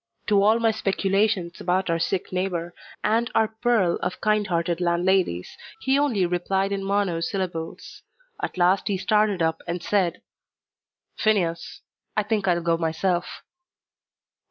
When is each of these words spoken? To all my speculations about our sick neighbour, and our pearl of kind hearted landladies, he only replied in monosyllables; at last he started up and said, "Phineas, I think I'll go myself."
To 0.29 0.41
all 0.41 0.57
my 0.57 0.71
speculations 0.71 1.61
about 1.61 1.87
our 1.87 1.99
sick 1.99 2.33
neighbour, 2.33 2.73
and 3.03 3.29
our 3.35 3.49
pearl 3.61 3.97
of 3.97 4.19
kind 4.19 4.47
hearted 4.47 4.81
landladies, 4.81 5.55
he 5.81 5.99
only 5.99 6.25
replied 6.25 6.71
in 6.71 6.83
monosyllables; 6.83 8.01
at 8.41 8.57
last 8.57 8.87
he 8.87 8.97
started 8.97 9.43
up 9.43 9.61
and 9.67 9.83
said, 9.83 10.23
"Phineas, 11.19 11.81
I 12.17 12.23
think 12.23 12.47
I'll 12.47 12.63
go 12.63 12.77
myself." 12.77 13.43